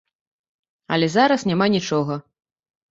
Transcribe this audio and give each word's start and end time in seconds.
Але 0.97 1.11
зараз 1.17 1.47
няма 1.51 1.71
нічога. 1.77 2.13